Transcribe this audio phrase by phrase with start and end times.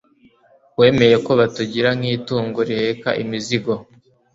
[0.79, 3.73] Wemeye ko batugira nk’itungo riheka imizigo